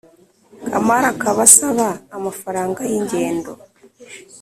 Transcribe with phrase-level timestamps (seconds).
[0.71, 3.51] Kamali akaba asaba amafaranga y ingendo